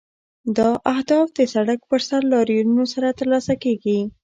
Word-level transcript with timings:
دا 0.57 0.69
اهداف 0.93 1.27
د 1.37 1.39
سړک 1.53 1.79
پر 1.89 2.01
سر 2.09 2.21
لاریونونو 2.33 2.85
سره 2.93 3.17
ترلاسه 3.19 3.53
کیږي. 3.63 3.99